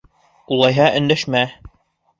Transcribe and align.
Улайһа 0.55 0.89
өндәшмә. 1.01 1.47